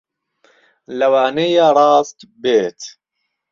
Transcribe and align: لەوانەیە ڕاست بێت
لەوانەیە 0.97 1.67
ڕاست 1.77 2.19
بێت 2.43 2.79